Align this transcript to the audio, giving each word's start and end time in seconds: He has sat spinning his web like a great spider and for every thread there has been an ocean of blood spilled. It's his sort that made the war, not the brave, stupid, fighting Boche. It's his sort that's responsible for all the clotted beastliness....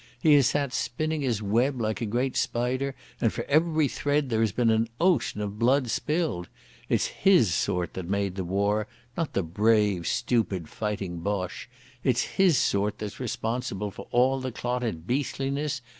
He 0.19 0.33
has 0.33 0.47
sat 0.47 0.73
spinning 0.73 1.21
his 1.21 1.43
web 1.43 1.79
like 1.79 2.01
a 2.01 2.07
great 2.07 2.35
spider 2.35 2.95
and 3.21 3.31
for 3.31 3.43
every 3.43 3.87
thread 3.87 4.31
there 4.31 4.39
has 4.39 4.51
been 4.51 4.71
an 4.71 4.89
ocean 4.99 5.41
of 5.41 5.59
blood 5.59 5.91
spilled. 5.91 6.47
It's 6.89 7.05
his 7.05 7.53
sort 7.53 7.93
that 7.93 8.09
made 8.09 8.33
the 8.33 8.43
war, 8.43 8.87
not 9.15 9.33
the 9.33 9.43
brave, 9.43 10.07
stupid, 10.07 10.67
fighting 10.69 11.19
Boche. 11.19 11.69
It's 12.03 12.23
his 12.23 12.57
sort 12.57 12.97
that's 12.97 13.19
responsible 13.19 13.91
for 13.91 14.07
all 14.09 14.39
the 14.39 14.51
clotted 14.51 15.05
beastliness.... 15.05 15.81